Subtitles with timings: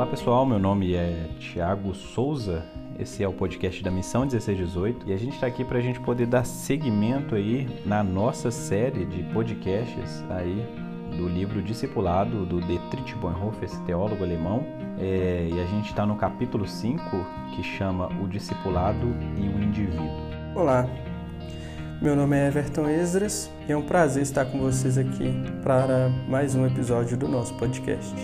[0.00, 2.64] Olá pessoal, meu nome é Tiago Souza,
[2.98, 6.00] esse é o podcast da Missão 1618 e a gente está aqui para a gente
[6.00, 10.66] poder dar seguimento aí na nossa série de podcasts aí
[11.18, 14.64] do livro Discipulado do Dietrich Bonhoeffer, esse teólogo alemão.
[14.98, 17.02] É, e a gente está no capítulo 5
[17.54, 20.08] que chama O Discipulado e o Indivíduo.
[20.54, 20.88] Olá,
[22.00, 25.30] meu nome é Everton Esdras e é um prazer estar com vocês aqui
[25.62, 28.14] para mais um episódio do nosso podcast.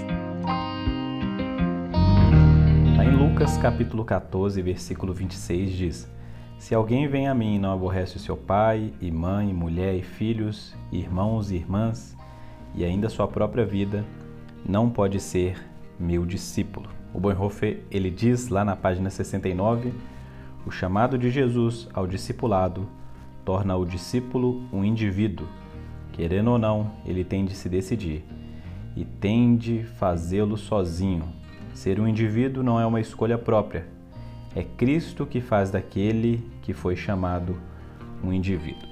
[3.36, 6.10] Lucas capítulo 14, versículo 26 diz:
[6.58, 10.00] Se alguém vem a mim e não aborrece o seu pai, e mãe, mulher e
[10.00, 12.16] filhos, irmãos e irmãs,
[12.74, 14.06] e ainda sua própria vida,
[14.66, 15.62] não pode ser
[16.00, 16.88] meu discípulo.
[17.12, 19.92] O Bonhoeffer, ele diz lá na página 69,
[20.64, 22.88] o chamado de Jesus ao discipulado
[23.44, 25.46] torna o discípulo um indivíduo.
[26.10, 28.24] Querendo ou não, ele tem de se decidir
[28.96, 31.44] e tem de fazê-lo sozinho.
[31.76, 33.86] Ser um indivíduo não é uma escolha própria.
[34.54, 37.60] É Cristo que faz daquele que foi chamado
[38.24, 38.88] um indivíduo.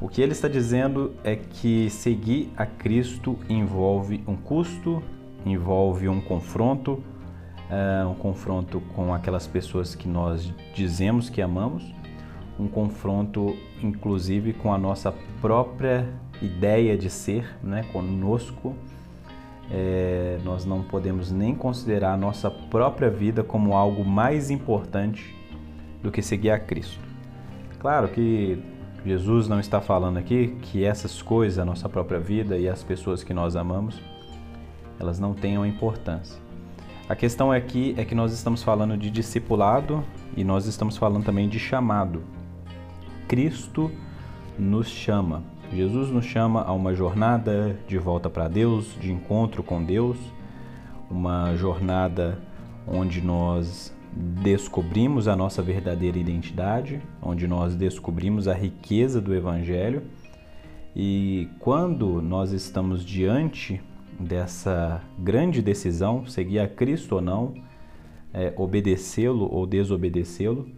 [0.00, 5.00] O que ele está dizendo é que seguir a Cristo envolve um custo,
[5.46, 6.94] envolve um confronto,
[7.70, 11.94] uh, um confronto com aquelas pessoas que nós dizemos que amamos
[12.58, 18.74] um confronto, inclusive, com a nossa própria ideia de ser, né, conosco.
[19.74, 25.34] É, nós não podemos nem considerar a nossa própria vida como algo mais importante
[26.02, 27.00] do que seguir a Cristo.
[27.78, 28.62] Claro que
[29.04, 33.24] Jesus não está falando aqui que essas coisas, a nossa própria vida e as pessoas
[33.24, 34.00] que nós amamos,
[35.00, 36.40] elas não tenham importância.
[37.08, 40.04] A questão aqui é que nós estamos falando de discipulado
[40.36, 42.22] e nós estamos falando também de chamado.
[43.26, 43.90] Cristo
[44.58, 45.42] nos chama.
[45.74, 50.18] Jesus nos chama a uma jornada de volta para Deus, de encontro com Deus,
[51.10, 52.38] uma jornada
[52.86, 60.02] onde nós descobrimos a nossa verdadeira identidade, onde nós descobrimos a riqueza do Evangelho.
[60.94, 63.80] E quando nós estamos diante
[64.20, 67.54] dessa grande decisão, seguir a Cristo ou não,
[68.34, 70.68] é, obedecê-lo ou desobedecê-lo,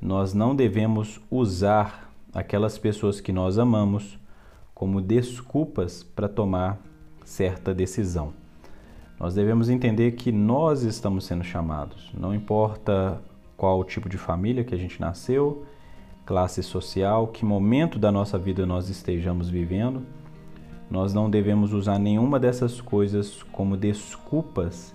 [0.00, 2.03] nós não devemos usar
[2.34, 4.18] aquelas pessoas que nós amamos
[4.74, 6.80] como desculpas para tomar
[7.24, 8.32] certa decisão.
[9.18, 13.22] Nós devemos entender que nós estamos sendo chamados, não importa
[13.56, 15.64] qual tipo de família que a gente nasceu,
[16.26, 20.02] classe social, que momento da nossa vida nós estejamos vivendo,
[20.90, 24.94] nós não devemos usar nenhuma dessas coisas como desculpas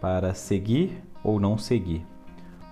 [0.00, 2.04] para seguir ou não seguir.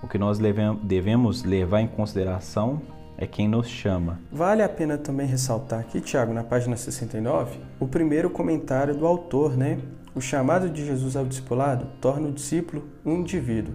[0.02, 0.38] O que nós
[0.82, 2.82] devemos levar em consideração
[3.18, 4.20] é quem nos chama.
[4.30, 9.56] Vale a pena também ressaltar aqui, Tiago, na página 69, o primeiro comentário do autor,
[9.56, 9.78] né?
[10.14, 13.74] O chamado de Jesus ao discipulado torna o discípulo um indivíduo.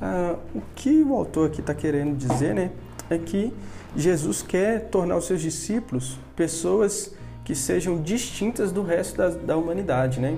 [0.00, 2.70] Ah, o que o autor aqui está querendo dizer, né?
[3.08, 3.52] É que
[3.96, 7.14] Jesus quer tornar os seus discípulos pessoas
[7.44, 10.36] que sejam distintas do resto da, da humanidade, né?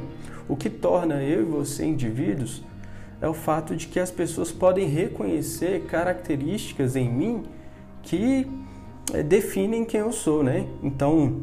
[0.48, 2.62] O que torna eu e você indivíduos
[3.20, 7.44] é o fato de que as pessoas podem reconhecer características em mim
[8.08, 8.48] que
[9.12, 10.66] é, definem quem eu sou, né?
[10.82, 11.42] Então,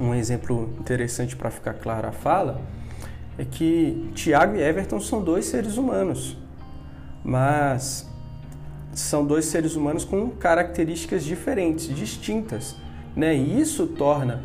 [0.00, 2.60] um exemplo interessante para ficar clara a fala
[3.38, 6.36] é que Tiago e Everton são dois seres humanos,
[7.22, 8.10] mas
[8.92, 12.76] são dois seres humanos com características diferentes, distintas,
[13.14, 13.36] né?
[13.36, 14.44] E isso torna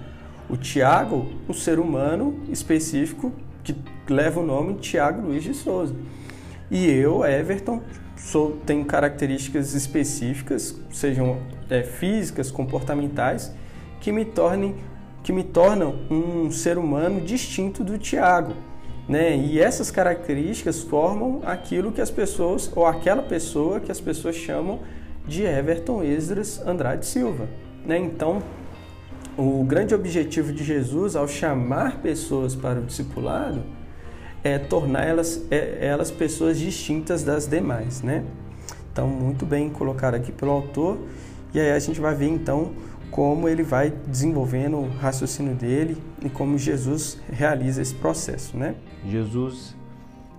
[0.49, 3.31] o Tiago um ser humano específico
[3.63, 3.75] que
[4.09, 5.95] leva o nome Tiago Luiz de Souza.
[6.69, 7.81] E eu, Everton,
[8.17, 11.37] sou, tenho características específicas, sejam
[11.69, 13.53] é, físicas, comportamentais,
[14.01, 14.75] que me, tornem,
[15.23, 18.53] que me tornam um ser humano distinto do Tiago.
[19.07, 19.37] Né?
[19.37, 24.79] E essas características formam aquilo que as pessoas, ou aquela pessoa que as pessoas chamam
[25.25, 27.47] de Everton Esdras Andrade Silva.
[27.85, 27.97] Né?
[27.97, 28.41] Então,
[29.37, 33.76] o grande objetivo de Jesus ao chamar pessoas para o discipulado
[34.47, 38.23] é tornar elas, é, elas pessoas distintas das demais, né?
[38.91, 40.97] Então, muito bem colocado aqui pelo autor.
[41.53, 42.71] E aí a gente vai ver então
[43.11, 48.75] como ele vai desenvolvendo o raciocínio dele e como Jesus realiza esse processo, né?
[49.05, 49.75] Jesus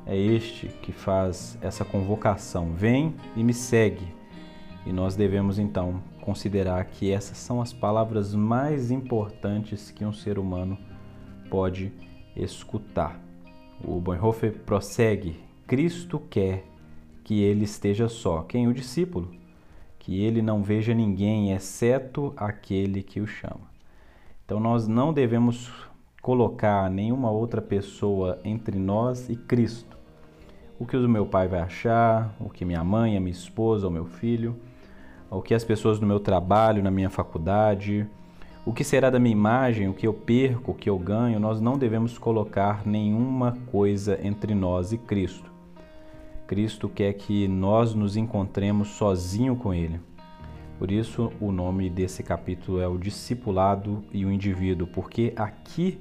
[0.07, 4.07] é este que faz essa convocação: vem e me segue.
[4.87, 10.39] E nós devemos então considerar que essas são as palavras mais importantes que um ser
[10.39, 10.79] humano
[11.51, 11.93] pode
[12.37, 13.28] escutar.
[13.83, 16.65] O Bonhoeffer prossegue: Cristo quer
[17.23, 18.43] que ele esteja só.
[18.43, 18.67] Quem?
[18.67, 19.31] O discípulo.
[19.99, 23.69] Que ele não veja ninguém exceto aquele que o chama.
[24.45, 25.71] Então nós não devemos
[26.23, 29.97] colocar nenhuma outra pessoa entre nós e Cristo.
[30.79, 33.91] O que o meu pai vai achar, o que minha mãe, a minha esposa, o
[33.91, 34.57] meu filho,
[35.31, 38.09] o que as pessoas no meu trabalho, na minha faculdade,
[38.65, 41.61] o que será da minha imagem, o que eu perco, o que eu ganho, nós
[41.61, 45.51] não devemos colocar nenhuma coisa entre nós e Cristo.
[46.47, 50.01] Cristo quer que nós nos encontremos sozinho com Ele.
[50.79, 56.01] Por isso, o nome desse capítulo é o discipulado e o indivíduo, porque aqui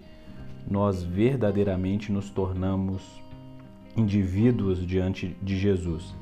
[0.69, 3.01] nós verdadeiramente nos tornamos
[3.95, 6.15] indivíduos diante de Jesus.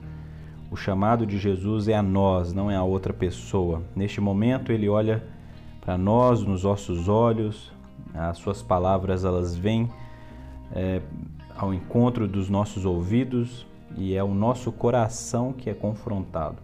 [0.71, 3.83] O chamado de Jesus é a nós, não é a outra pessoa.
[3.95, 5.23] Neste momento, ele olha
[5.85, 7.71] para nós nos nossos olhos,
[8.13, 9.89] as suas palavras elas vêm
[10.73, 11.01] é,
[11.55, 13.65] ao encontro dos nossos ouvidos
[13.95, 16.57] e é o nosso coração que é confrontado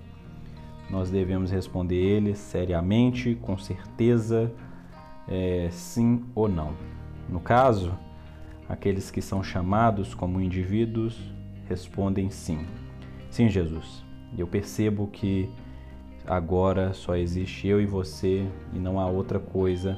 [0.91, 4.51] nós devemos responder ele seriamente, com certeza,
[5.25, 6.73] é, sim ou não.
[7.29, 7.93] No caso,
[8.67, 11.17] aqueles que são chamados como indivíduos
[11.69, 12.65] respondem sim.
[13.29, 14.03] Sim, Jesus.
[14.37, 15.49] Eu percebo que
[16.27, 19.97] agora só existe eu e você e não há outra coisa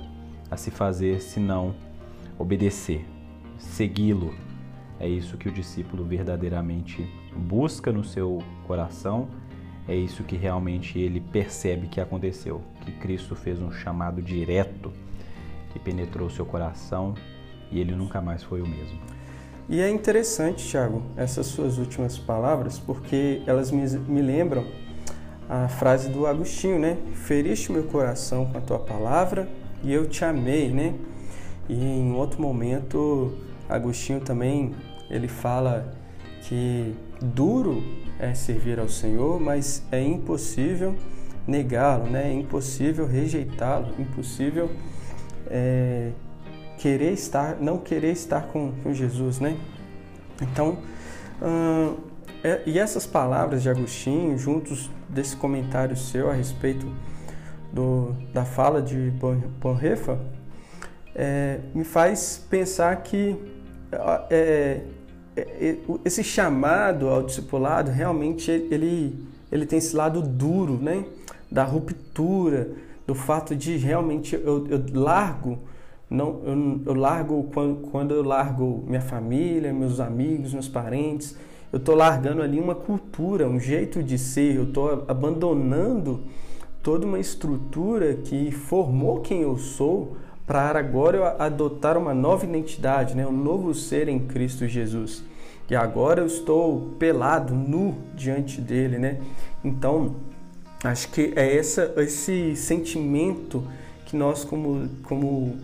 [0.49, 1.75] a se fazer senão
[2.37, 3.05] obedecer,
[3.57, 4.33] segui-lo.
[4.99, 9.27] É isso que o discípulo verdadeiramente busca no seu coração
[9.87, 14.93] é isso que realmente ele percebe que aconteceu, que Cristo fez um chamado direto
[15.71, 17.13] que penetrou seu coração
[17.69, 18.97] e ele nunca mais foi o mesmo.
[19.67, 24.65] E é interessante, Tiago, essas suas últimas palavras, porque elas me, me lembram
[25.49, 26.97] a frase do Agostinho, né?
[27.13, 29.47] Feriste meu coração com a tua palavra
[29.83, 30.95] e eu te amei, né?
[31.67, 33.33] E em outro momento,
[33.69, 34.73] Agostinho também
[35.09, 35.93] ele fala
[36.43, 37.83] que duro
[38.19, 40.95] é servir ao Senhor, mas é impossível
[41.47, 42.29] negá-lo, né?
[42.29, 44.69] É impossível rejeitá-lo, impossível
[45.47, 46.11] é,
[46.77, 49.57] querer estar, não querer estar com, com Jesus, né?
[50.41, 50.77] Então,
[51.41, 51.95] hum,
[52.65, 56.85] e essas palavras de Agostinho, juntos desse comentário seu a respeito
[57.71, 59.11] do, da fala de
[59.59, 60.17] Bonhoeffer,
[61.15, 63.35] é, me faz pensar que
[64.29, 64.81] é,
[65.35, 71.05] é, é, esse chamado ao discipulado realmente ele, ele tem esse lado duro, né?
[71.51, 72.71] Da ruptura,
[73.05, 75.59] do fato de realmente eu, eu largo,
[76.09, 81.37] não, eu, eu largo quando, quando eu largo minha família, meus amigos, meus parentes,
[81.73, 86.21] eu estou largando ali uma cultura, um jeito de ser, eu estou abandonando
[86.83, 90.15] toda uma estrutura que formou quem eu sou
[90.45, 93.25] para agora eu adotar uma nova identidade, né?
[93.25, 95.23] um novo ser em Cristo Jesus.
[95.67, 99.19] E agora eu estou pelado, nu diante dele, né?
[99.63, 100.17] Então,
[100.83, 103.63] acho que é essa, esse sentimento
[104.05, 105.57] que nós, como, como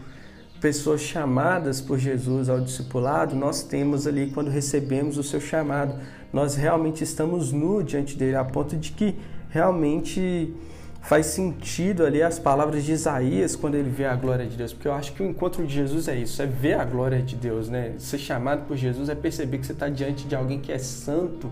[0.60, 5.96] pessoas chamadas por Jesus ao discipulado, nós temos ali quando recebemos o seu chamado.
[6.32, 9.16] Nós realmente estamos nu diante dele, a ponto de que
[9.50, 10.54] realmente
[11.02, 14.88] faz sentido ali as palavras de Isaías quando ele vê a glória de Deus, porque
[14.88, 17.70] eu acho que o encontro de Jesus é isso, é ver a glória de Deus,
[17.70, 17.94] né?
[17.98, 21.50] Ser chamado por Jesus é perceber que você está diante de alguém que é santo,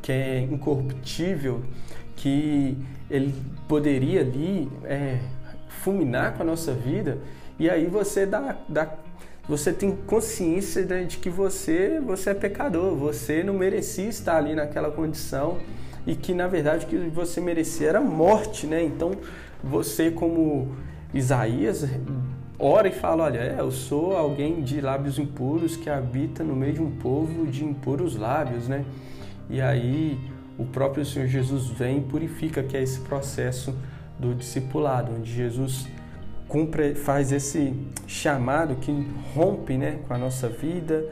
[0.00, 1.62] que é incorruptível,
[2.16, 2.78] que
[3.10, 3.34] ele
[3.66, 5.18] poderia ali é,
[5.82, 7.18] fulminar com a nossa vida,
[7.58, 8.88] e aí você dá, dá
[9.48, 14.90] você tem consciência de que você, você é pecador, você não merecia estar ali naquela
[14.90, 15.56] condição
[16.06, 18.84] e que na verdade o que você merecia era morte, né?
[18.84, 19.12] Então
[19.64, 20.76] você como
[21.14, 21.88] Isaías
[22.58, 26.74] ora e fala, olha, é, eu sou alguém de lábios impuros que habita no meio
[26.74, 28.84] de um povo de impuros lábios, né?
[29.48, 30.18] E aí
[30.58, 33.74] o próprio Senhor Jesus vem e purifica, que é esse processo
[34.18, 35.86] do discipulado, onde Jesus
[36.48, 37.74] cumpre, faz esse
[38.06, 41.04] chamado que rompe né, com a nossa vida,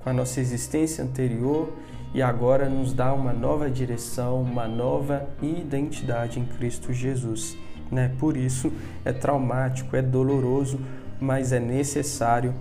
[0.00, 1.72] com a nossa existência anterior
[2.14, 7.56] e agora nos dá uma nova direção, uma nova identidade em Cristo Jesus.
[7.90, 8.12] Né?
[8.18, 8.72] Por isso
[9.04, 10.78] é traumático, é doloroso,
[11.18, 12.54] mas é necessário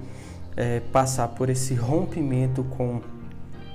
[0.55, 3.01] é, passar por esse rompimento com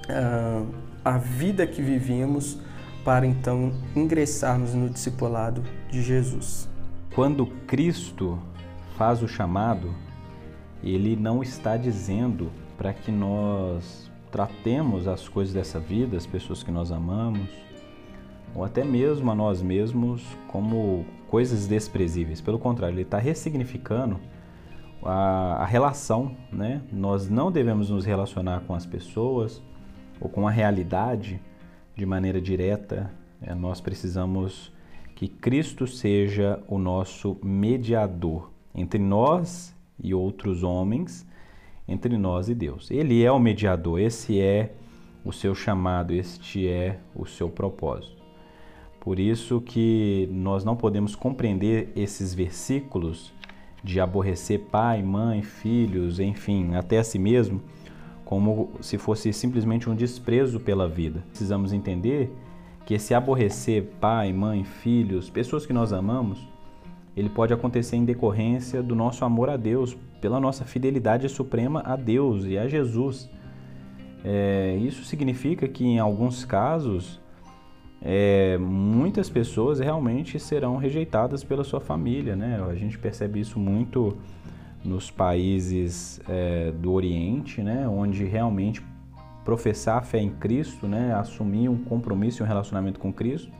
[0.09, 0.63] ah,
[1.05, 2.59] a vida que vivíamos
[3.05, 6.69] para então ingressarmos no discipulado de Jesus.
[7.17, 8.39] Quando Cristo
[8.95, 9.95] faz o chamado,
[10.83, 16.71] ele não está dizendo para que nós tratemos as coisas dessa vida, as pessoas que
[16.71, 17.49] nós amamos,
[18.55, 22.43] ou até mesmo a nós mesmos como coisas desprezíveis.
[22.43, 24.21] Pelo contrário, ele está ressignificando
[25.03, 26.83] a, a, relação, né?
[26.93, 29.63] Nós não devemos nos relacionar com as pessoas
[30.21, 31.41] ou com a realidade
[31.95, 33.11] de maneira direta.
[33.41, 34.71] É, nós precisamos
[35.17, 41.27] que Cristo seja o nosso mediador entre nós e outros homens
[41.89, 42.91] entre nós e Deus.
[42.91, 44.75] Ele é o mediador, esse é
[45.25, 48.23] o seu chamado, este é o seu propósito.
[49.01, 53.33] Por isso que nós não podemos compreender esses versículos
[53.83, 57.63] de aborrecer pai, mãe, filhos, enfim, até a si mesmo,
[58.23, 61.25] como se fosse simplesmente um desprezo pela vida.
[61.31, 62.31] Precisamos entender
[62.87, 66.49] que esse aborrecer pai, mãe, filhos, pessoas que nós amamos,
[67.17, 71.97] ele pode acontecer em decorrência do nosso amor a Deus, pela nossa fidelidade suprema a
[71.97, 73.29] Deus e a Jesus.
[74.25, 77.21] É, isso significa que em alguns casos
[78.01, 82.65] é, muitas pessoas realmente serão rejeitadas pela sua família, né?
[82.71, 84.17] A gente percebe isso muito
[84.85, 87.89] nos países é, do Oriente, né?
[87.89, 88.81] Onde realmente
[89.47, 91.15] professar a fé em Cristo, né?
[91.15, 93.51] Assumir um compromisso e um relacionamento com Cristo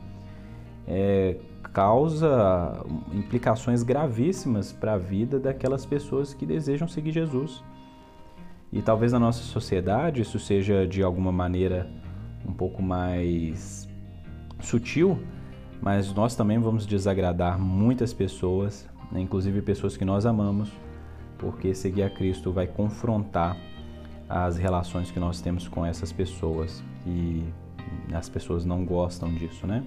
[0.87, 1.35] é,
[1.73, 7.63] causa implicações gravíssimas para a vida daquelas pessoas que desejam seguir Jesus.
[8.71, 11.89] E talvez na nossa sociedade isso seja de alguma maneira
[12.47, 13.87] um pouco mais
[14.61, 15.19] sutil,
[15.81, 19.19] mas nós também vamos desagradar muitas pessoas, né?
[19.19, 20.71] inclusive pessoas que nós amamos,
[21.37, 23.55] porque seguir a Cristo vai confrontar
[24.29, 27.43] as relações que nós temos com essas pessoas e
[28.13, 29.83] as pessoas não gostam disso, né?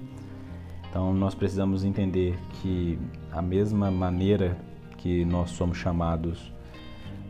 [0.89, 2.99] Então nós precisamos entender que
[3.31, 4.57] a mesma maneira
[4.97, 6.53] que nós somos chamados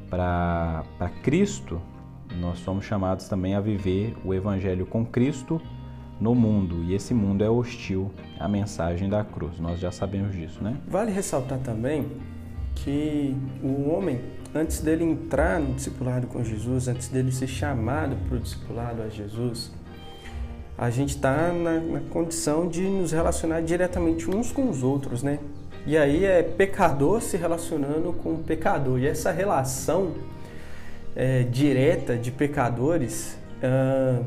[0.08, 0.84] para
[1.22, 1.80] Cristo,
[2.40, 5.60] nós somos chamados também a viver o Evangelho com Cristo
[6.20, 6.82] no mundo.
[6.84, 9.58] E esse mundo é hostil à mensagem da cruz.
[9.60, 10.76] Nós já sabemos disso, né?
[10.88, 12.06] Vale ressaltar também
[12.84, 14.20] que o homem,
[14.54, 19.08] antes dele entrar no discipulado com Jesus, antes dele ser chamado para o discipulado a
[19.08, 19.70] Jesus,
[20.76, 25.38] a gente está na, na condição de nos relacionar diretamente uns com os outros, né?
[25.86, 28.98] E aí é pecador se relacionando com pecador.
[28.98, 30.14] E essa relação
[31.14, 34.24] é, direta de pecadores uh,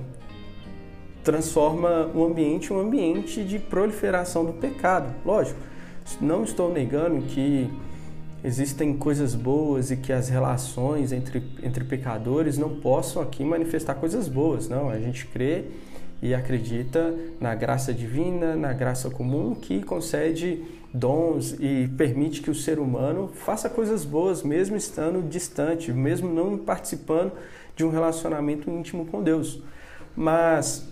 [1.24, 5.14] transforma o ambiente um ambiente de proliferação do pecado.
[5.26, 5.60] Lógico,
[6.20, 7.72] não estou negando que
[8.44, 14.28] existem coisas boas e que as relações entre, entre pecadores não possam aqui manifestar coisas
[14.28, 14.68] boas.
[14.68, 15.66] Não, a gente crê
[16.22, 22.56] e acredita na graça divina, na graça comum que concede dons e permite que o
[22.56, 27.32] ser humano faça coisas boas mesmo estando distante, mesmo não participando
[27.76, 29.62] de um relacionamento íntimo com Deus.
[30.16, 30.88] Mas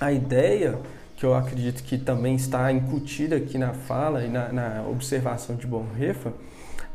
[0.00, 0.78] a ideia
[1.16, 5.66] que eu acredito que também está incutida aqui na fala e na, na observação de
[5.66, 6.32] Bonhoeffer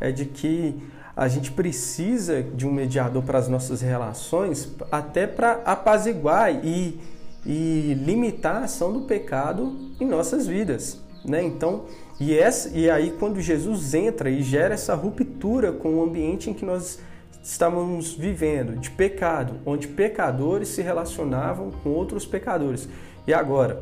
[0.02, 0.76] é de que
[1.16, 7.00] a gente precisa de um mediador para as nossas relações, até para apaziguar e
[7.46, 11.44] e limitar a ação do pecado em nossas vidas, né?
[11.44, 11.86] Então,
[12.20, 16.54] e, essa, e aí quando Jesus entra e gera essa ruptura com o ambiente em
[16.54, 17.00] que nós
[17.44, 22.88] estávamos vivendo, de pecado, onde pecadores se relacionavam com outros pecadores.
[23.26, 23.82] E agora,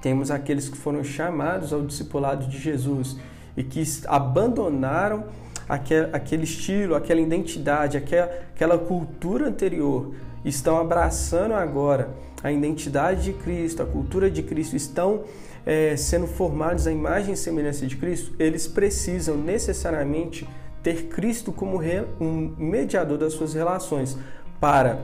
[0.00, 3.18] temos aqueles que foram chamados ao discipulado de Jesus
[3.56, 5.24] e que abandonaram
[5.68, 12.10] aquele estilo, aquela identidade, aquela cultura anterior, estão abraçando agora
[12.42, 15.22] a identidade de Cristo, a cultura de Cristo, estão
[15.64, 20.48] é, sendo formados à imagem e semelhança de Cristo, eles precisam necessariamente
[20.82, 21.80] ter Cristo como
[22.20, 24.18] um mediador das suas relações,
[24.60, 24.98] para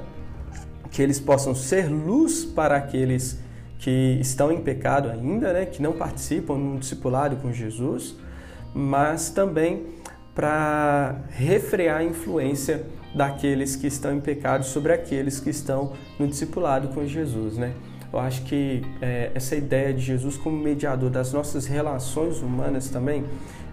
[0.91, 3.39] que eles possam ser luz para aqueles
[3.79, 8.17] que estão em pecado ainda, né, que não participam no discipulado com Jesus,
[8.75, 9.87] mas também
[10.35, 16.89] para refrear a influência daqueles que estão em pecado sobre aqueles que estão no discipulado
[16.89, 17.73] com Jesus, né?
[18.13, 23.25] Eu acho que é, essa ideia de Jesus como mediador das nossas relações humanas também,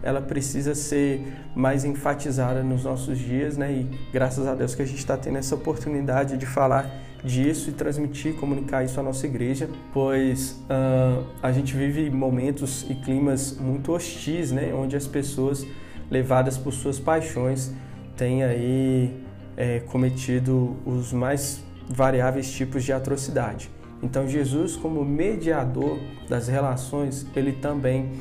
[0.03, 1.25] ela precisa ser
[1.55, 3.71] mais enfatizada nos nossos dias, né?
[3.71, 6.89] E graças a Deus que a gente está tendo essa oportunidade de falar
[7.25, 12.95] disso e transmitir, comunicar isso à nossa igreja, pois uh, a gente vive momentos e
[12.95, 14.73] climas muito hostis, né?
[14.73, 15.65] Onde as pessoas
[16.09, 17.73] levadas por suas paixões
[18.15, 19.11] têm aí
[19.57, 23.69] é, cometido os mais variáveis tipos de atrocidade.
[24.03, 25.97] Então, Jesus, como mediador
[26.29, 28.11] das relações, ele também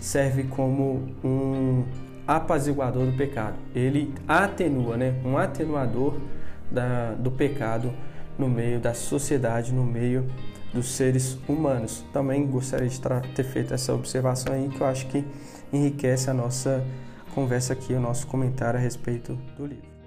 [0.00, 1.84] serve como um
[2.26, 3.56] apaziguador do pecado.
[3.74, 5.14] Ele atenua, né?
[5.24, 6.18] um atenuador
[6.70, 7.92] da, do pecado
[8.38, 10.30] no meio da sociedade, no meio
[10.72, 12.04] dos seres humanos.
[12.12, 13.00] Também gostaria de
[13.34, 15.24] ter feito essa observação aí que eu acho que
[15.72, 16.84] enriquece a nossa
[17.34, 19.97] conversa aqui, o nosso comentário a respeito do livro.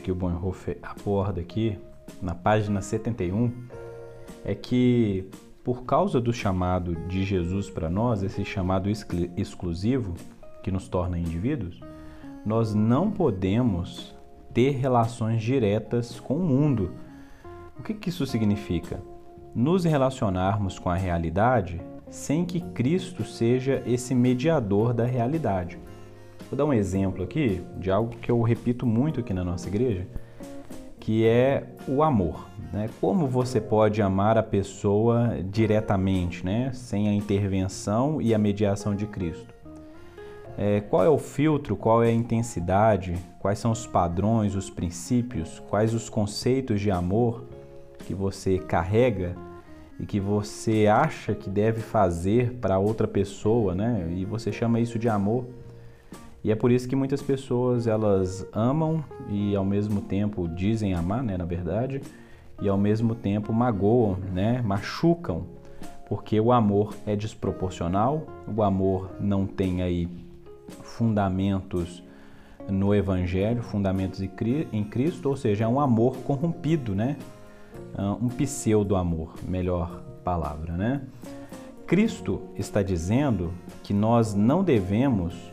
[0.00, 1.78] Que o Bonhoeffer aborda aqui,
[2.20, 3.52] na página 71,
[4.44, 5.28] é que
[5.64, 8.90] por causa do chamado de Jesus para nós, esse chamado
[9.36, 10.14] exclusivo
[10.62, 11.80] que nos torna indivíduos,
[12.44, 14.14] nós não podemos
[14.52, 16.92] ter relações diretas com o mundo.
[17.78, 19.00] O que, que isso significa?
[19.54, 21.80] Nos relacionarmos com a realidade
[22.10, 25.78] sem que Cristo seja esse mediador da realidade.
[26.52, 30.06] Vou dar um exemplo aqui de algo que eu repito muito aqui na nossa igreja,
[31.00, 32.46] que é o amor.
[32.70, 32.90] Né?
[33.00, 36.70] Como você pode amar a pessoa diretamente, né?
[36.74, 39.54] sem a intervenção e a mediação de Cristo?
[40.58, 45.58] É, qual é o filtro, qual é a intensidade, quais são os padrões, os princípios,
[45.70, 47.46] quais os conceitos de amor
[48.00, 49.34] que você carrega
[49.98, 54.06] e que você acha que deve fazer para outra pessoa, né?
[54.10, 55.46] E você chama isso de amor.
[56.44, 61.22] E é por isso que muitas pessoas elas amam e ao mesmo tempo dizem amar,
[61.22, 62.00] né, na verdade,
[62.60, 65.46] e ao mesmo tempo magoam, né, machucam,
[66.08, 70.08] porque o amor é desproporcional, o amor não tem aí
[70.82, 72.02] fundamentos
[72.68, 77.16] no evangelho, fundamentos em Cristo, ou seja, é um amor corrompido, né?
[77.96, 81.02] Ah, um pseudo amor, melhor palavra, né?
[81.86, 85.51] Cristo está dizendo que nós não devemos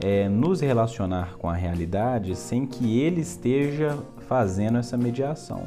[0.00, 3.98] é, nos relacionar com a realidade sem que Ele esteja
[4.28, 5.64] fazendo essa mediação.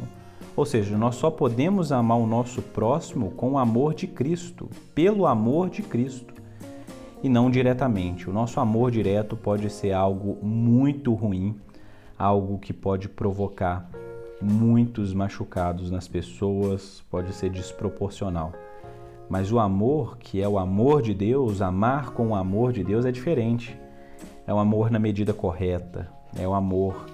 [0.56, 5.26] Ou seja, nós só podemos amar o nosso próximo com o amor de Cristo, pelo
[5.26, 6.34] amor de Cristo,
[7.24, 8.30] e não diretamente.
[8.30, 11.56] O nosso amor direto pode ser algo muito ruim,
[12.18, 13.90] algo que pode provocar
[14.42, 18.52] muitos machucados nas pessoas, pode ser desproporcional.
[19.30, 23.06] Mas o amor, que é o amor de Deus, amar com o amor de Deus
[23.06, 23.79] é diferente.
[24.50, 27.06] É um amor na medida correta, é um amor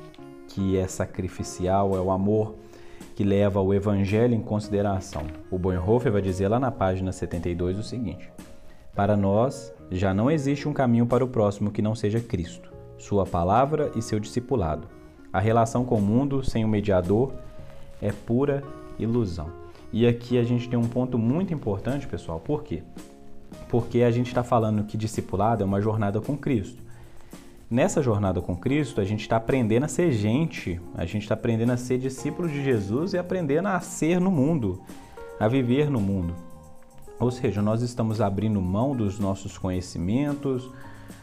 [0.47, 2.55] que é sacrificial, é um amor
[3.13, 5.23] que leva o evangelho em consideração.
[5.51, 8.31] O Bonhoeffer vai dizer lá na página 72 o seguinte:
[8.95, 13.25] Para nós já não existe um caminho para o próximo que não seja Cristo, sua
[13.25, 14.87] palavra e seu discipulado.
[15.33, 17.33] A relação com o mundo sem o mediador
[18.01, 18.63] é pura
[18.97, 19.49] ilusão.
[19.91, 22.39] E aqui a gente tem um ponto muito importante, pessoal.
[22.39, 22.81] Por quê?
[23.67, 26.84] Porque a gente está falando que discipulado é uma jornada com Cristo.
[27.69, 31.71] Nessa jornada com Cristo, a gente está aprendendo a ser gente, a gente está aprendendo
[31.71, 34.81] a ser discípulo de Jesus e aprendendo a ser no mundo,
[35.39, 36.35] a viver no mundo.
[37.19, 40.69] Ou seja, nós estamos abrindo mão dos nossos conhecimentos,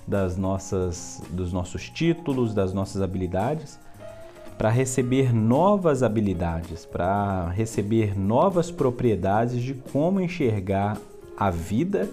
[0.07, 3.79] das nossas, dos nossos títulos, das nossas habilidades
[4.63, 10.99] para receber novas habilidades, para receber novas propriedades de como enxergar
[11.37, 12.09] a vida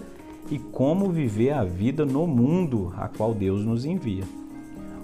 [0.50, 4.24] e como viver a vida no mundo a qual Deus nos envia.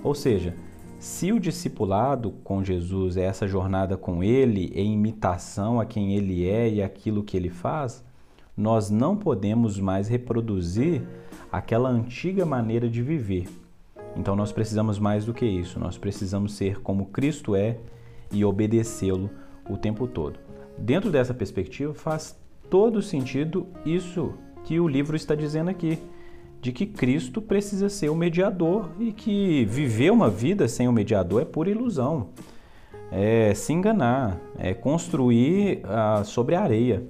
[0.04, 0.54] Ou seja,
[0.98, 6.48] se o discipulado com Jesus é essa jornada com Ele, em imitação a quem Ele
[6.48, 8.04] é e aquilo que Ele faz,
[8.56, 11.02] nós não podemos mais reproduzir
[11.50, 13.46] aquela antiga maneira de viver
[14.16, 17.76] então nós precisamos mais do que isso, nós precisamos ser como Cristo é
[18.32, 19.30] e obedecê-lo
[19.68, 20.40] o tempo todo.
[20.78, 22.38] Dentro dessa perspectiva, faz
[22.70, 24.32] todo sentido isso
[24.66, 25.96] que o livro está dizendo aqui,
[26.60, 31.40] de que Cristo precisa ser o mediador e que viver uma vida sem o mediador
[31.40, 32.30] é pura ilusão,
[33.12, 37.04] é se enganar, é construir ah, sobre a areia.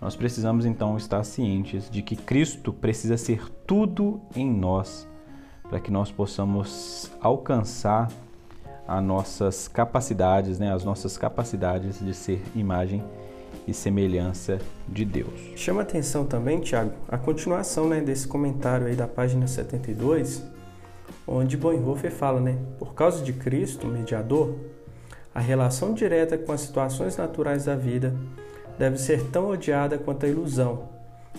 [0.00, 5.06] Nós precisamos então estar cientes de que Cristo precisa ser tudo em nós
[5.68, 8.10] para que nós possamos alcançar
[8.86, 13.04] as nossas capacidades, né, as nossas capacidades de ser imagem
[13.68, 15.52] e semelhança de Deus.
[15.54, 20.42] Chama atenção também, Tiago, a continuação né, desse comentário aí da página 72,
[21.26, 24.54] onde Bonhoeffer fala, né, por causa de Cristo, mediador,
[25.34, 28.16] a relação direta com as situações naturais da vida
[28.78, 30.88] deve ser tão odiada quanto a ilusão,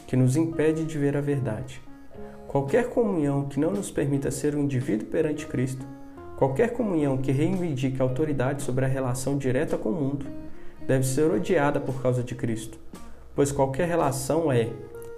[0.06, 1.82] que nos impede de ver a verdade.
[2.48, 5.86] Qualquer comunhão que não nos permita ser um indivíduo perante Cristo,
[6.38, 10.26] qualquer comunhão que reivindique autoridade sobre a relação direta com o mundo,
[10.89, 12.80] deve ser odiada por causa de Cristo,
[13.36, 14.69] pois qualquer relação é,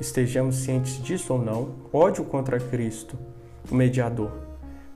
[0.02, 3.18] estejamos cientes disso ou não, ódio contra Cristo,
[3.72, 4.34] o mediador,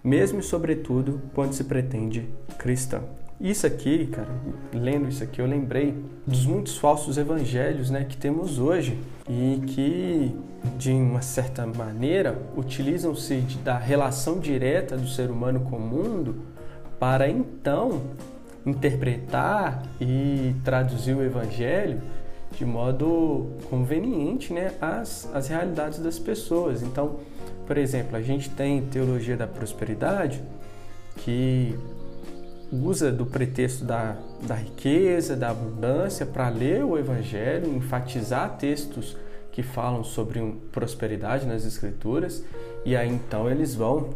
[0.04, 3.04] mesmo e sobretudo quando se pretende cristão.
[3.40, 4.28] Isso aqui, cara,
[4.74, 5.96] lendo isso aqui, eu lembrei
[6.28, 10.36] dos muitos falsos evangelhos né, que temos hoje e que,
[10.78, 16.36] de uma certa maneira, utilizam-se da relação direta do ser humano com o mundo
[17.00, 18.02] para então
[18.66, 22.02] interpretar e traduzir o evangelho
[22.52, 26.82] de modo conveniente né, às, às realidades das pessoas.
[26.82, 27.20] Então,
[27.68, 30.42] por exemplo, a gente tem teologia da prosperidade
[31.18, 31.78] que
[32.72, 39.18] usa do pretexto da, da riqueza, da abundância, para ler o Evangelho, enfatizar textos
[39.52, 42.44] que falam sobre prosperidade nas Escrituras,
[42.84, 44.10] e aí então eles vão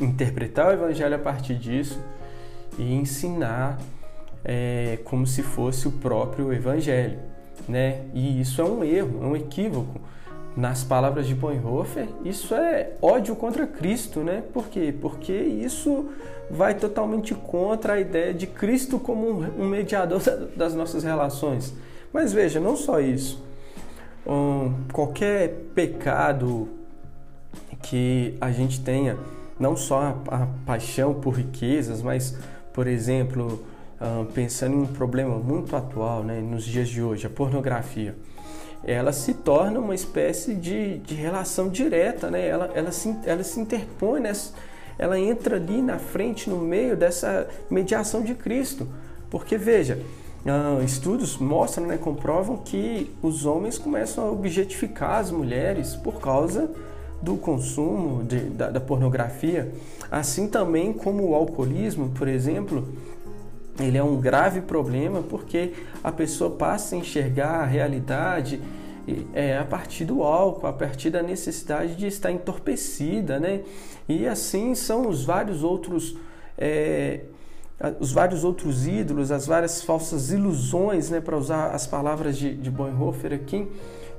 [0.00, 1.98] interpretar o Evangelho a partir disso
[2.78, 3.78] e ensinar
[4.44, 7.18] é, como se fosse o próprio Evangelho,
[7.68, 8.02] né?
[8.12, 10.00] E isso é um erro, é um equívoco.
[10.54, 14.42] Nas palavras de Bonhoeffer, isso é ódio contra Cristo, né?
[14.52, 14.94] Por quê?
[15.00, 16.10] Porque isso
[16.50, 20.20] vai totalmente contra a ideia de Cristo como um mediador
[20.54, 21.74] das nossas relações.
[22.12, 23.42] Mas veja, não só isso.
[24.26, 26.68] Um, qualquer pecado
[27.82, 29.16] que a gente tenha,
[29.58, 32.38] não só a, a paixão por riquezas, mas,
[32.72, 33.64] por exemplo,
[34.34, 38.14] pensando em um problema muito atual né, nos dias de hoje, a pornografia
[38.84, 42.46] ela se torna uma espécie de, de relação direta, né?
[42.46, 44.52] ela, ela, se, ela se interpõe, nessa,
[44.98, 48.88] ela entra ali na frente, no meio dessa mediação de Cristo.
[49.30, 49.98] Porque veja,
[50.84, 56.70] estudos mostram, né, comprovam que os homens começam a objetificar as mulheres por causa
[57.22, 59.72] do consumo de, da, da pornografia,
[60.10, 62.88] assim também como o alcoolismo, por exemplo,
[63.80, 68.60] ele é um grave problema porque a pessoa passa a enxergar a realidade
[69.32, 73.62] é, a partir do álcool, a partir da necessidade de estar entorpecida, né?
[74.08, 76.16] E assim são os vários outros
[76.58, 77.20] é,
[77.98, 82.70] os vários outros ídolos, as várias falsas ilusões, né, para usar as palavras de, de
[82.70, 83.66] Bonhoeffer aqui,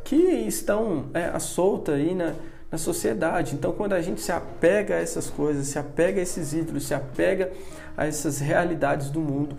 [0.04, 2.34] que estão é, à solta aí na,
[2.74, 3.54] na sociedade.
[3.54, 6.96] Então, quando a gente se apega a essas coisas, se apega a esses ídolos, se
[6.96, 7.52] apega
[7.96, 9.56] a essas realidades do mundo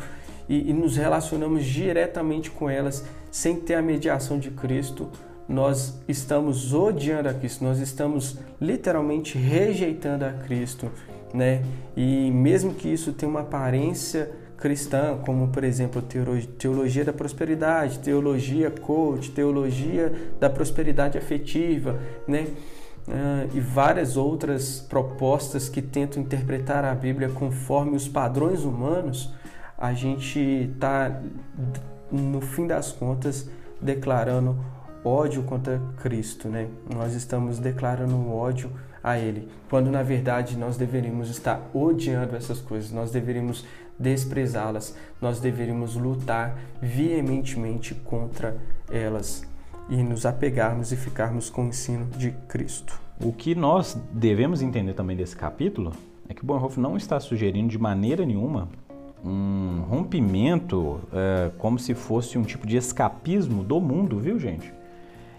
[0.49, 5.09] e, e nos relacionamos diretamente com elas sem ter a mediação de Cristo,
[5.49, 10.91] nós estamos odiando a Cristo, nós estamos literalmente rejeitando a Cristo,
[11.33, 11.63] né?
[11.97, 18.71] E mesmo que isso tenha uma aparência cristã, como por exemplo teologia da prosperidade, teologia
[18.71, 22.49] coach, teologia da prosperidade afetiva, né?
[23.09, 29.33] Uh, e várias outras propostas que tentam interpretar a Bíblia conforme os padrões humanos,
[29.77, 31.21] a gente está,
[32.11, 33.49] no fim das contas,
[33.81, 34.57] declarando
[35.05, 36.69] ódio contra Cristo, né?
[36.93, 38.71] Nós estamos declarando ódio
[39.03, 43.67] a Ele, quando na verdade nós deveríamos estar odiando essas coisas, nós deveríamos
[43.99, 48.57] desprezá-las, nós deveríamos lutar veementemente contra
[48.91, 49.45] elas
[49.89, 53.01] e nos apegarmos e ficarmos com o ensino de Cristo.
[53.21, 55.93] O que nós devemos entender também desse capítulo
[56.29, 58.69] é que Bonhoeffer não está sugerindo de maneira nenhuma
[59.25, 64.73] um rompimento é, como se fosse um tipo de escapismo do mundo, viu, gente?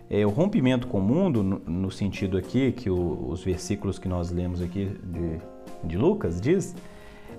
[0.09, 4.07] É, o rompimento com o mundo, no, no sentido aqui que o, os versículos que
[4.07, 5.39] nós lemos aqui de,
[5.83, 6.75] de Lucas diz,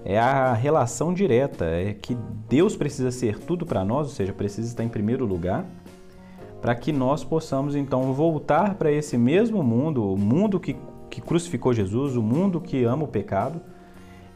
[0.05, 2.17] é a relação direta, é que
[2.49, 5.67] Deus precisa ser tudo para nós, ou seja, precisa estar em primeiro lugar
[6.67, 10.75] para que nós possamos então voltar para esse mesmo mundo, o mundo que,
[11.09, 13.61] que crucificou Jesus, o mundo que ama o pecado,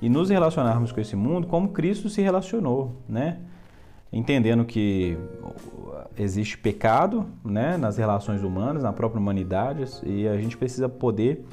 [0.00, 3.38] e nos relacionarmos com esse mundo como Cristo se relacionou, né?
[4.12, 5.18] Entendendo que
[6.16, 11.44] existe pecado né, nas relações humanas, na própria humanidade, e a gente precisa poder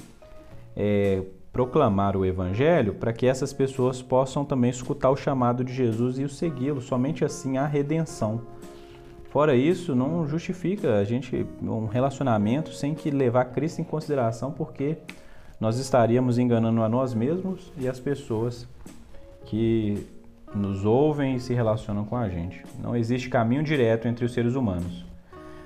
[0.76, 6.20] é, proclamar o Evangelho para que essas pessoas possam também escutar o chamado de Jesus
[6.20, 6.82] e o segui-lo.
[6.82, 8.44] Somente assim há redenção.
[9.30, 14.98] Fora isso, não justifica a gente um relacionamento sem que levar Cristo em consideração, porque
[15.60, 18.68] nós estaríamos enganando a nós mesmos e as pessoas
[19.46, 20.08] que
[20.56, 22.64] nos ouvem e se relacionam com a gente.
[22.82, 25.06] Não existe caminho direto entre os seres humanos.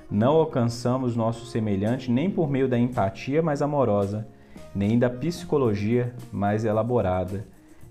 [0.10, 4.28] Não alcançamos nosso semelhante nem por meio da empatia mais amorosa,
[4.74, 7.45] nem da psicologia mais elaborada,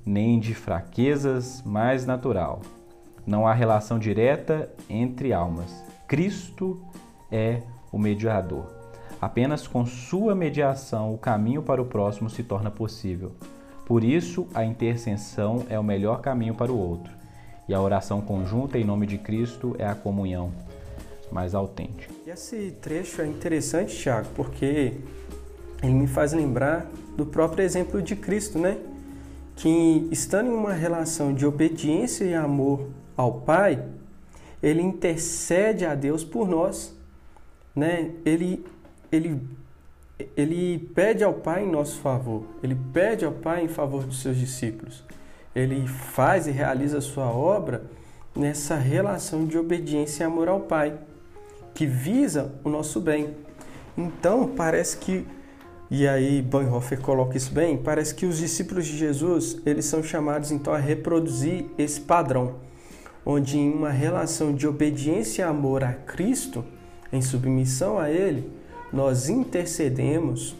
[0.04, 2.60] nem de fraquezas mais natural.
[3.30, 5.84] Não há relação direta entre almas.
[6.08, 6.82] Cristo
[7.30, 7.62] é
[7.92, 8.66] o mediador.
[9.20, 13.30] Apenas com sua mediação o caminho para o próximo se torna possível.
[13.86, 17.12] Por isso, a intercessão é o melhor caminho para o outro.
[17.68, 20.50] E a oração conjunta em nome de Cristo é a comunhão
[21.30, 22.12] mais autêntica.
[22.26, 24.94] Esse trecho é interessante, Tiago, porque
[25.80, 26.84] ele me faz lembrar
[27.16, 28.76] do próprio exemplo de Cristo, né?
[29.54, 32.88] Que estando em uma relação de obediência e amor
[33.20, 33.84] ao Pai,
[34.62, 36.96] ele intercede a Deus por nós,
[37.74, 38.10] né?
[38.24, 38.64] Ele
[39.12, 39.40] ele
[40.36, 44.36] ele pede ao Pai em nosso favor, ele pede ao Pai em favor dos seus
[44.36, 45.04] discípulos.
[45.54, 47.82] Ele faz e realiza a sua obra
[48.36, 50.98] nessa relação de obediência e amor ao Pai,
[51.74, 53.34] que visa o nosso bem.
[53.96, 55.26] Então, parece que
[55.90, 60.52] E aí Bonhoeffer coloca isso bem, parece que os discípulos de Jesus, eles são chamados
[60.52, 62.60] então a reproduzir esse padrão,
[63.24, 66.64] onde em uma relação de obediência e amor a Cristo,
[67.12, 68.50] em submissão a ele,
[68.92, 70.56] nós intercedemos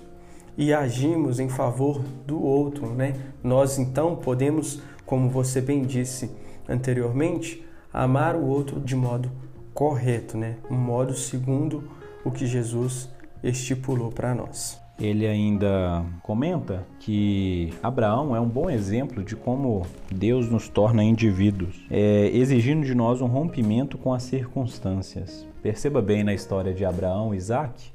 [0.57, 3.15] e agimos em favor do outro, né?
[3.43, 6.31] Nós então podemos, como você bem disse
[6.69, 9.31] anteriormente, amar o outro de modo
[9.73, 10.57] correto, né?
[10.71, 11.85] Um modo segundo
[12.25, 13.09] o que Jesus
[13.43, 14.79] estipulou para nós.
[15.01, 21.87] Ele ainda comenta que Abraão é um bom exemplo de como Deus nos torna indivíduos,
[21.91, 25.49] é, exigindo de nós um rompimento com as circunstâncias.
[25.63, 27.91] Perceba bem na história de Abraão e Isaac,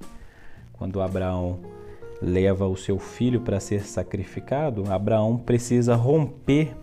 [0.74, 1.60] quando Abraão
[2.20, 6.76] leva o seu filho para ser sacrificado, Abraão precisa romper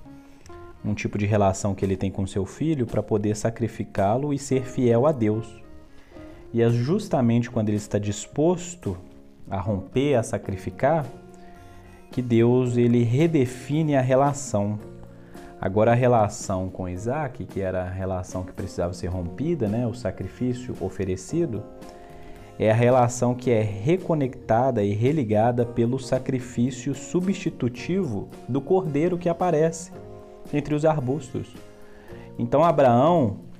[0.84, 4.64] um tipo de relação que ele tem com seu filho para poder sacrificá-lo e ser
[4.64, 5.60] fiel a Deus.
[6.52, 8.96] E é justamente quando ele está disposto
[9.52, 11.04] a romper, a sacrificar,
[12.10, 14.78] que Deus ele redefine a relação.
[15.60, 19.92] Agora a relação com Isaac, que era a relação que precisava ser rompida, né, o
[19.92, 21.62] sacrifício oferecido,
[22.58, 29.92] é a relação que é reconectada e religada pelo sacrifício substitutivo do cordeiro que aparece
[30.52, 31.54] entre os arbustos.
[32.38, 33.51] Então Abraão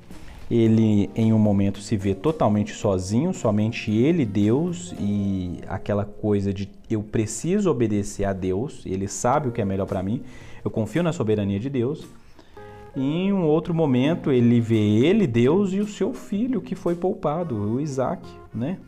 [0.51, 6.69] ele em um momento se vê totalmente sozinho, somente ele, Deus, e aquela coisa de
[6.91, 10.23] eu preciso obedecer a Deus, ele sabe o que é melhor para mim,
[10.65, 12.07] eu confio na soberania de Deus.
[12.95, 16.95] E em um outro momento ele vê ele, Deus, e o seu filho que foi
[16.95, 18.23] poupado, o Isaac,
[18.55, 18.79] né?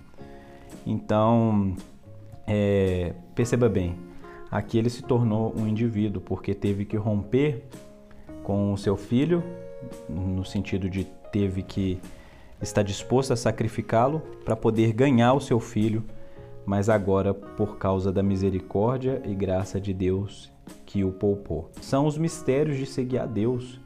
[0.86, 1.74] Então,
[2.46, 3.96] é, perceba bem,
[4.50, 7.64] aqui ele se tornou um indivíduo porque teve que romper
[8.42, 9.42] com o seu filho,
[10.08, 11.98] no sentido de teve que
[12.62, 16.04] estar disposto a sacrificá-lo para poder ganhar o seu filho,
[16.64, 20.48] mas agora por causa da misericórdia e graça de Deus
[20.86, 21.72] que o poupou.
[21.80, 23.80] São os mistérios de seguir a Deus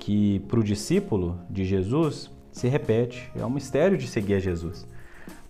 [0.00, 3.30] que para o discípulo de Jesus se repete.
[3.36, 4.84] É um mistério de seguir a Jesus.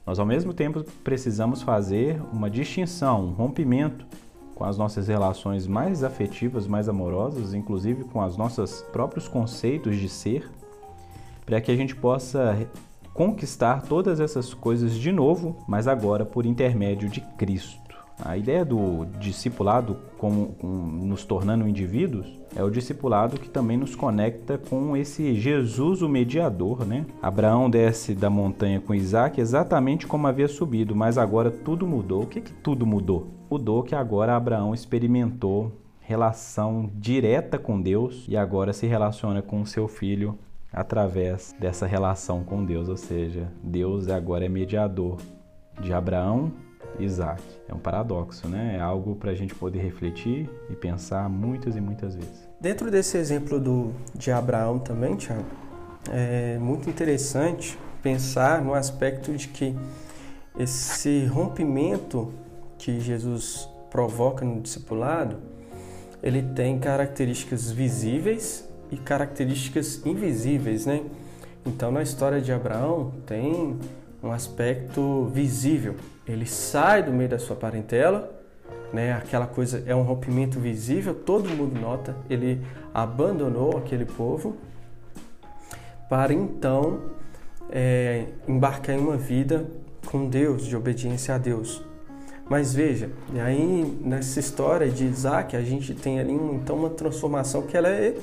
[0.06, 4.06] Nós ao mesmo tempo precisamos fazer uma distinção, um rompimento
[4.54, 10.08] com as nossas relações mais afetivas, mais amorosas, inclusive com os nossos próprios conceitos de
[10.10, 10.50] ser
[11.44, 12.68] para que a gente possa
[13.12, 17.84] conquistar todas essas coisas de novo, mas agora por intermédio de Cristo.
[18.22, 23.96] A ideia do discipulado como, como, nos tornando indivíduos é o discipulado que também nos
[23.96, 27.04] conecta com esse Jesus, o mediador, né?
[27.20, 32.22] Abraão desce da montanha com Isaac exatamente como havia subido, mas agora tudo mudou.
[32.22, 33.26] O que, que tudo mudou?
[33.50, 39.88] Mudou que agora Abraão experimentou relação direta com Deus e agora se relaciona com seu
[39.88, 40.38] filho
[40.74, 45.18] através dessa relação com Deus, ou seja, Deus agora é mediador
[45.80, 46.52] de Abraão
[46.98, 47.42] e Isaac.
[47.68, 48.76] É um paradoxo, né?
[48.76, 52.48] É algo para a gente poder refletir e pensar muitas e muitas vezes.
[52.60, 55.44] Dentro desse exemplo do, de Abraão também, Tiago,
[56.10, 59.74] é muito interessante pensar no aspecto de que
[60.58, 62.32] esse rompimento
[62.78, 65.38] que Jesus provoca no discipulado,
[66.22, 71.02] ele tem características visíveis e características invisíveis, né?
[71.66, 73.76] Então, na história de Abraão tem
[74.22, 75.96] um aspecto visível.
[76.26, 78.32] Ele sai do meio da sua parentela,
[78.92, 79.12] né?
[79.12, 82.16] Aquela coisa é um rompimento visível, todo mundo nota.
[82.30, 82.60] Ele
[82.92, 84.56] abandonou aquele povo
[86.08, 87.00] para então
[87.70, 89.66] é, embarcar em uma vida
[90.06, 91.82] com Deus, de obediência a Deus.
[92.48, 93.10] Mas veja,
[93.42, 98.14] aí nessa história de Isaac a gente tem ali então uma transformação que ela é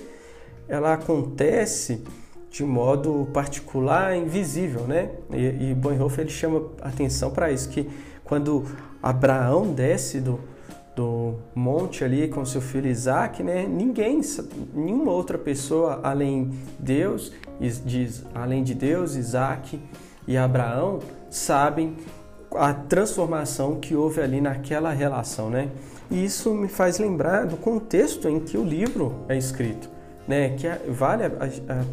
[0.71, 2.01] ela acontece
[2.49, 5.09] de modo particular, invisível, né?
[5.29, 7.89] E, e Bonhoeffer ele chama atenção para isso que
[8.23, 8.63] quando
[9.03, 10.39] Abraão desce do,
[10.95, 13.67] do monte ali com seu filho Isaac, né?
[13.67, 14.21] Ninguém,
[14.73, 17.33] nenhuma outra pessoa além Deus,
[17.85, 19.77] diz, além de Deus, Isaac
[20.25, 21.97] e Abraão sabem
[22.55, 25.69] a transformação que houve ali naquela relação, né?
[26.09, 29.90] E isso me faz lembrar do contexto em que o livro é escrito
[30.27, 30.55] né?
[30.57, 31.29] Que vale a,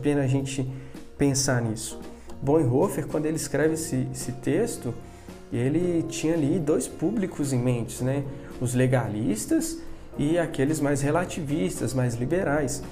[0.03, 0.69] pena a gente
[1.17, 2.01] pensar nisso.
[2.41, 4.95] Bonhoeffer, quando ele escreve esse, esse texto,
[5.53, 8.25] ele tinha ali dois públicos em mente, né?
[8.61, 9.79] Os legalistas
[10.17, 12.83] e aqueles mais relativistas, mais liberais.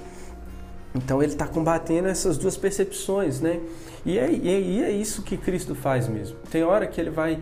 [0.95, 3.59] Então ele está combatendo essas duas percepções, né?
[4.05, 6.37] E é, e é isso que Cristo faz mesmo.
[6.49, 7.39] Tem hora que ele vai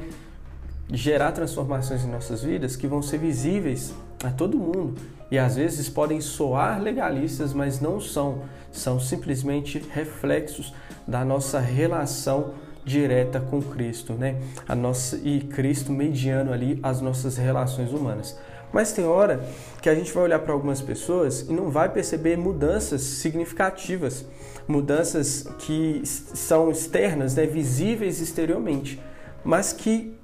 [0.91, 4.95] gerar transformações em nossas vidas que vão ser visíveis a todo mundo
[5.29, 8.43] e às vezes podem soar legalistas, mas não são.
[8.71, 10.73] São simplesmente reflexos
[11.07, 14.35] da nossa relação direta com Cristo, né?
[14.67, 18.37] A nossa e Cristo mediando ali as nossas relações humanas.
[18.71, 19.43] Mas tem hora
[19.81, 24.25] que a gente vai olhar para algumas pessoas e não vai perceber mudanças significativas,
[24.67, 29.01] mudanças que são externas, né, visíveis exteriormente,
[29.43, 30.14] mas que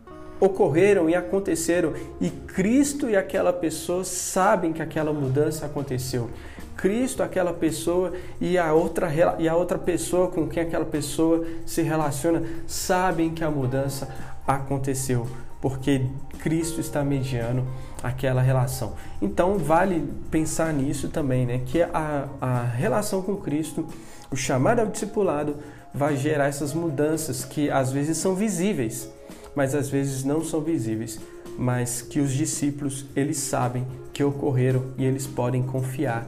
[0.41, 6.30] ocorreram e aconteceram e Cristo e aquela pessoa sabem que aquela mudança aconteceu.
[6.75, 11.84] Cristo, aquela pessoa e a outra e a outra pessoa com quem aquela pessoa se
[11.84, 14.10] relaciona sabem que a mudança
[14.47, 15.27] aconteceu,
[15.62, 16.08] porque
[16.39, 17.63] Cristo está mediando
[18.01, 18.93] aquela relação.
[19.21, 21.62] Então vale pensar nisso também, né?
[21.67, 23.86] Que a, a relação com Cristo,
[24.32, 25.58] o chamado ao discipulado,
[25.93, 29.08] vai gerar essas mudanças que às vezes são visíveis,
[29.56, 31.20] mas às vezes não são visíveis,
[31.58, 36.28] mas que os discípulos eles sabem que ocorreram e eles podem confiar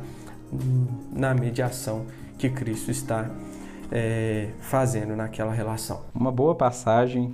[1.11, 2.05] na mediação
[2.37, 3.29] que Cristo está
[3.91, 6.01] é, fazendo naquela relação.
[6.13, 7.33] Uma boa passagem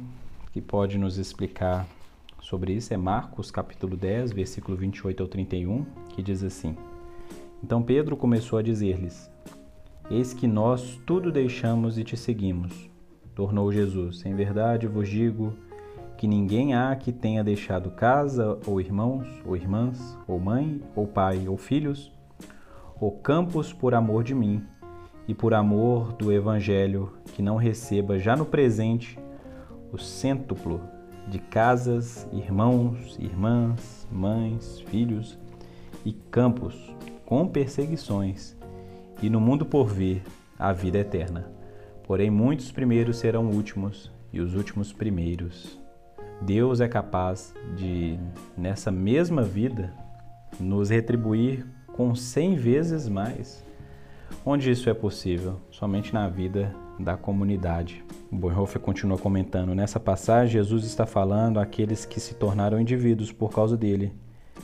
[0.51, 1.87] que pode nos explicar
[2.41, 6.75] sobre isso é Marcos capítulo 10, versículo 28 ao 31, que diz assim:
[7.63, 9.29] Então Pedro começou a dizer-lhes:
[10.09, 12.89] Eis que nós tudo deixamos e te seguimos.
[13.35, 15.53] Tornou Jesus: Em verdade vos digo
[16.19, 21.47] que ninguém há que tenha deixado casa, ou irmãos, ou irmãs, ou mãe, ou pai,
[21.47, 22.11] ou filhos,
[22.99, 24.61] ou campos por amor de mim
[25.29, 29.17] e por amor do Evangelho, que não receba já no presente
[29.93, 30.81] o cêntuplo
[31.25, 35.39] de casas, irmãos, irmãs, mães, filhos
[36.03, 36.93] e campos
[37.25, 38.57] com perseguições,
[39.21, 40.21] e no mundo por vir
[40.59, 41.49] a vida eterna.
[42.03, 45.79] Porém, muitos primeiros serão últimos e os últimos primeiros.
[46.41, 48.17] Deus é capaz de,
[48.57, 49.93] nessa mesma vida,
[50.59, 53.63] nos retribuir com cem vezes mais.
[54.45, 55.59] Onde isso é possível?
[55.69, 58.03] Somente na vida da comunidade.
[58.31, 63.75] Bonhoeffer continua comentando: nessa passagem, Jesus está falando àqueles que se tornaram indivíduos por causa
[63.75, 64.13] dele,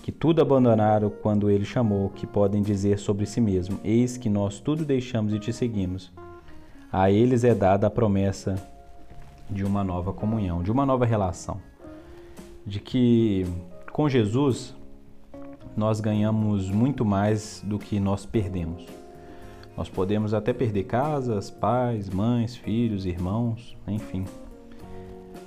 [0.02, 4.60] que tudo abandonaram quando ele chamou, que podem dizer sobre si mesmo: Eis que nós
[4.60, 6.12] tudo deixamos e te seguimos.
[6.92, 8.56] A eles é dada a promessa
[9.50, 11.60] de uma nova comunhão, de uma nova relação,
[12.66, 13.46] de que
[13.92, 14.76] com Jesus
[15.76, 18.86] nós ganhamos muito mais do que nós perdemos.
[19.76, 24.24] Nós podemos até perder casas, pais, mães, filhos, irmãos, enfim.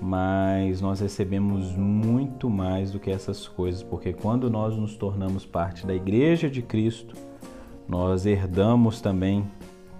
[0.00, 5.86] Mas nós recebemos muito mais do que essas coisas, porque quando nós nos tornamos parte
[5.86, 7.16] da Igreja de Cristo,
[7.88, 9.46] nós herdamos também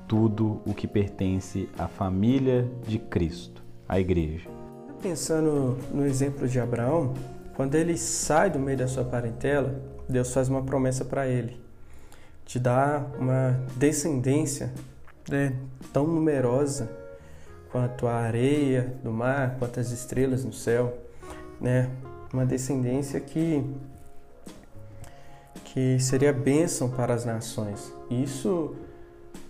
[0.06, 3.57] tudo o que pertence à família de Cristo,
[3.88, 4.48] a Igreja.
[5.02, 7.14] Pensando no exemplo de Abraão,
[7.54, 11.68] quando ele sai do meio da sua parentela, Deus faz uma promessa para ele
[12.48, 14.72] te dá uma descendência
[15.28, 15.54] né,
[15.92, 16.90] tão numerosa
[17.70, 20.96] quanto a areia do mar, quanto as estrelas no céu,
[21.60, 21.90] né?
[22.32, 23.62] Uma descendência que
[25.62, 27.92] que seria bênção para as nações.
[28.08, 28.74] Isso,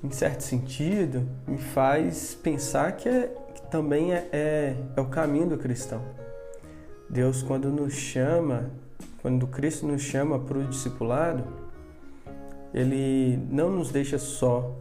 [0.02, 3.32] em certo sentido, me faz pensar que, é,
[3.70, 6.02] também é, é, é o caminho do cristão.
[7.08, 8.70] Deus, quando nos chama,
[9.22, 11.44] quando Cristo nos chama para o discipulado,
[12.72, 14.76] ele não nos deixa só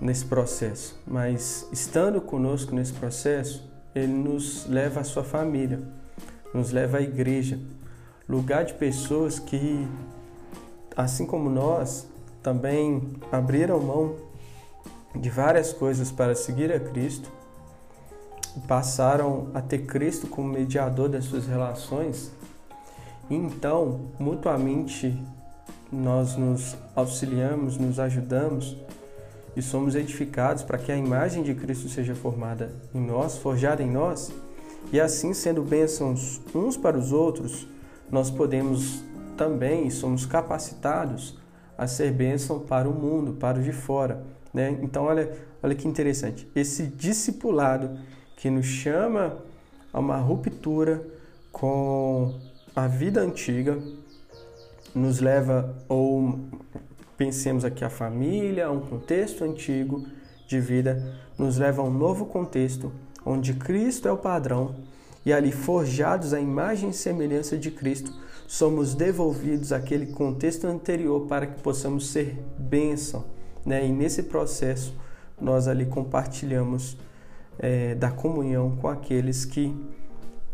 [0.00, 5.80] nesse processo, mas estando conosco nesse processo, ele nos leva à sua família,
[6.54, 7.58] nos leva à igreja,
[8.28, 9.86] lugar de pessoas que,
[10.96, 12.06] assim como nós,
[12.42, 14.16] também abriram mão
[15.14, 17.30] de várias coisas para seguir a Cristo,
[18.66, 22.30] passaram a ter Cristo como mediador das suas relações,
[23.30, 25.16] então mutuamente
[25.90, 28.76] nós nos auxiliamos, nos ajudamos
[29.56, 33.90] e somos edificados para que a imagem de Cristo seja formada em nós, forjada em
[33.90, 34.32] nós,
[34.92, 37.66] e assim sendo bênçãos uns para os outros,
[38.10, 39.02] nós podemos
[39.36, 41.38] também e somos capacitados
[41.76, 44.22] a ser bênção para o mundo, para o de fora.
[44.52, 44.78] Né?
[44.82, 45.30] Então, olha,
[45.62, 46.50] olha que interessante.
[46.54, 47.98] Esse discipulado
[48.38, 49.36] que nos chama
[49.92, 51.04] a uma ruptura
[51.50, 52.38] com
[52.74, 53.76] a vida antiga,
[54.94, 56.38] nos leva, ou
[57.16, 60.06] pensemos aqui a família, um contexto antigo
[60.46, 62.92] de vida, nos leva a um novo contexto
[63.26, 64.76] onde Cristo é o padrão
[65.26, 68.14] e ali forjados à imagem e semelhança de Cristo,
[68.46, 73.24] somos devolvidos àquele contexto anterior para que possamos ser bênção.
[73.66, 73.84] Né?
[73.84, 74.94] E nesse processo,
[75.40, 76.96] nós ali compartilhamos
[77.58, 79.74] é, da comunhão com aqueles que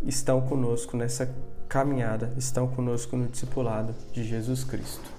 [0.02, 1.32] estão conosco nessa
[1.68, 5.13] caminhada estão conosco no discipulado de Jesus Cristo.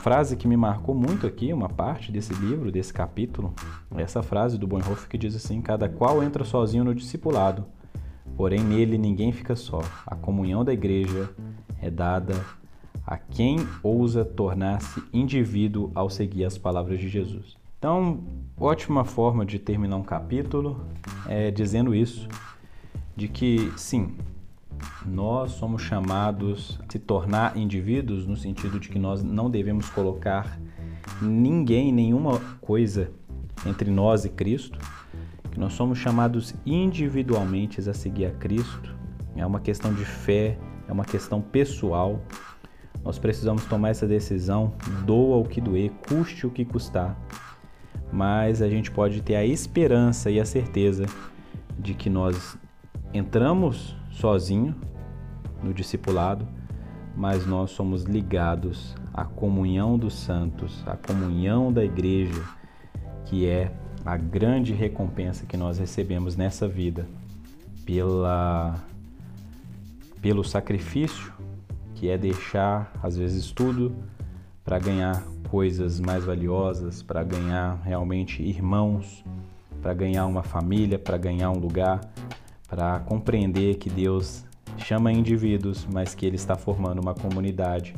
[0.00, 3.54] Frase que me marcou muito aqui, uma parte desse livro, desse capítulo,
[3.94, 7.66] essa frase do Bonhoeffer que diz assim: Cada qual entra sozinho no discipulado,
[8.34, 9.82] porém nele ninguém fica só.
[10.06, 11.28] A comunhão da igreja
[11.82, 12.34] é dada
[13.06, 17.56] a quem ousa tornar-se indivíduo ao seguir as palavras de Jesus.
[17.78, 18.24] Então,
[18.58, 20.86] ótima forma de terminar um capítulo
[21.28, 22.26] é dizendo isso,
[23.14, 24.16] de que sim,
[25.04, 30.58] nós somos chamados a se tornar indivíduos no sentido de que nós não devemos colocar
[31.20, 33.10] ninguém, nenhuma coisa
[33.66, 34.78] entre nós e Cristo,
[35.50, 38.94] que nós somos chamados individualmente a seguir a Cristo.
[39.36, 40.58] É uma questão de fé,
[40.88, 42.20] é uma questão pessoal.
[43.02, 44.74] Nós precisamos tomar essa decisão,
[45.04, 47.18] doa o que doer, custe o que custar.
[48.12, 51.06] Mas a gente pode ter a esperança e a certeza
[51.78, 52.58] de que nós
[53.14, 54.74] entramos sozinho
[55.62, 56.46] no discipulado,
[57.16, 62.42] mas nós somos ligados à comunhão dos santos, à comunhão da igreja,
[63.24, 63.72] que é
[64.04, 67.06] a grande recompensa que nós recebemos nessa vida
[67.84, 68.74] pela
[70.22, 71.32] pelo sacrifício
[72.00, 73.94] que é deixar às vezes tudo
[74.64, 79.22] para ganhar coisas mais valiosas, para ganhar realmente irmãos,
[79.82, 82.00] para ganhar uma família, para ganhar um lugar,
[82.70, 84.44] para compreender que Deus
[84.78, 87.96] chama indivíduos, mas que Ele está formando uma comunidade,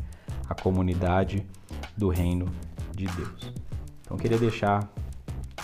[0.48, 1.46] a comunidade
[1.94, 2.46] do reino
[2.96, 3.52] de Deus.
[4.00, 4.90] Então, queria deixar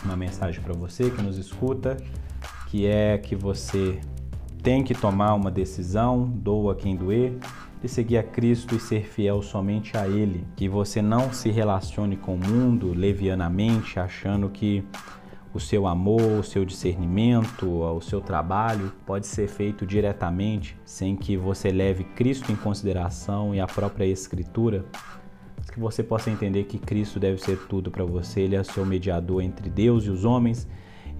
[0.04, 1.96] uma mensagem para você que nos escuta,
[2.68, 3.98] que é que você
[4.62, 7.38] tem que tomar uma decisão, doa quem doer,
[7.80, 10.44] de seguir a Cristo e ser fiel somente a Ele.
[10.56, 14.84] Que você não se relacione com o mundo levianamente, achando que
[15.52, 21.36] o seu amor, o seu discernimento, o seu trabalho pode ser feito diretamente sem que
[21.36, 24.84] você leve Cristo em consideração e a própria Escritura.
[25.72, 28.84] Que você possa entender que Cristo deve ser tudo para você, Ele é o seu
[28.84, 30.68] mediador entre Deus e os homens,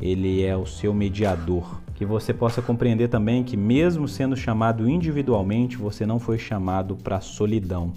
[0.01, 1.81] Ele é o seu mediador.
[1.95, 7.21] Que você possa compreender também que, mesmo sendo chamado individualmente, você não foi chamado para
[7.21, 7.93] solidão,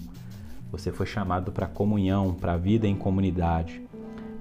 [0.70, 3.82] você foi chamado para comunhão, para a vida em comunidade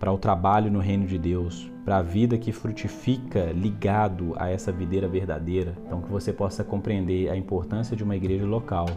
[0.02, 4.72] para o trabalho no reino de Deus, para a vida que frutifica ligado a essa
[4.72, 5.78] videira verdadeira.
[5.86, 8.88] Então, que você possa compreender a importância de uma igreja local,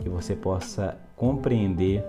[0.00, 2.04] que você possa compreender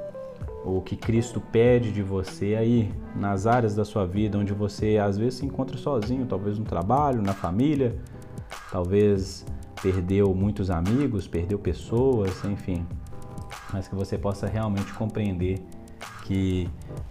[0.65, 5.19] o que Cristo pede de você aí nas áreas da sua vida onde você às
[5.19, 7.95] vezes se encontra sozinho, talvez no trabalho, na família,
[8.71, 9.45] talvez
[9.83, 12.87] perdeu muitos amigos, perdeu pessoas, enfim,
[13.71, 15.59] mas que você possa realmente compreender
[16.31, 16.69] que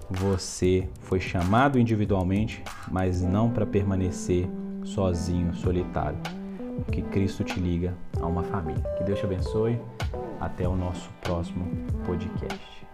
[0.09, 4.49] você foi chamado individualmente, mas não para permanecer
[4.83, 6.19] sozinho, solitário.
[6.91, 8.83] Que Cristo te liga a uma família.
[8.97, 9.79] Que Deus te abençoe.
[10.41, 11.67] Até o nosso próximo
[12.07, 12.87] podcast.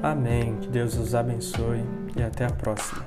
[0.00, 0.56] Amém.
[0.60, 1.82] Que Deus os abençoe
[2.16, 3.04] e até a próxima.